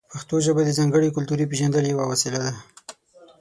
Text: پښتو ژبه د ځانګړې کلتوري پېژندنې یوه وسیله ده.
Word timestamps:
پښتو 0.13 0.35
ژبه 0.45 0.61
د 0.65 0.69
ځانګړې 0.79 1.13
کلتوري 1.17 1.45
پېژندنې 1.51 1.89
یوه 1.93 2.05
وسیله 2.11 2.39
ده. 2.45 2.51